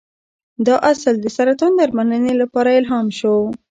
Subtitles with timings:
[0.65, 3.35] دا اصل د سرطان درملنې لپاره الهام شو.